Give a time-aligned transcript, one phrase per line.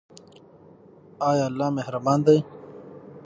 [1.29, 2.37] ایا الله مهربان دی؟